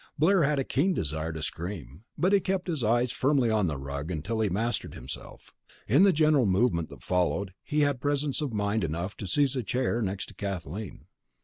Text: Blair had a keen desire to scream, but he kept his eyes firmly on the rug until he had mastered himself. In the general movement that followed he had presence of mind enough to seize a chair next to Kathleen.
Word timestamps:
Blair 0.17 0.41
had 0.41 0.57
a 0.57 0.63
keen 0.63 0.95
desire 0.95 1.31
to 1.31 1.43
scream, 1.43 2.05
but 2.17 2.33
he 2.33 2.39
kept 2.39 2.67
his 2.67 2.83
eyes 2.83 3.11
firmly 3.11 3.51
on 3.51 3.67
the 3.67 3.77
rug 3.77 4.09
until 4.09 4.39
he 4.39 4.47
had 4.47 4.51
mastered 4.53 4.95
himself. 4.95 5.53
In 5.87 6.01
the 6.01 6.11
general 6.11 6.47
movement 6.47 6.89
that 6.89 7.03
followed 7.03 7.53
he 7.61 7.81
had 7.81 8.01
presence 8.01 8.41
of 8.41 8.51
mind 8.51 8.83
enough 8.83 9.15
to 9.17 9.27
seize 9.27 9.55
a 9.55 9.61
chair 9.61 10.01
next 10.01 10.25
to 10.29 10.33
Kathleen. 10.33 11.05